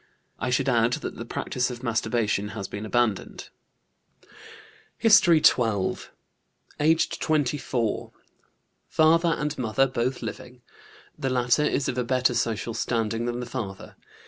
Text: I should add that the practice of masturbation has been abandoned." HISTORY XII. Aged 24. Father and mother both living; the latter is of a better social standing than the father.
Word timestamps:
I 0.39 0.49
should 0.49 0.67
add 0.67 0.93
that 0.93 1.17
the 1.17 1.25
practice 1.27 1.69
of 1.69 1.83
masturbation 1.83 2.49
has 2.57 2.67
been 2.67 2.87
abandoned." 2.87 3.49
HISTORY 4.97 5.43
XII. 5.43 5.95
Aged 6.79 7.21
24. 7.21 8.11
Father 8.87 9.35
and 9.37 9.55
mother 9.59 9.85
both 9.85 10.23
living; 10.23 10.63
the 11.15 11.29
latter 11.29 11.63
is 11.65 11.87
of 11.87 11.99
a 11.99 12.03
better 12.03 12.33
social 12.33 12.73
standing 12.73 13.27
than 13.27 13.41
the 13.41 13.45
father. 13.45 13.95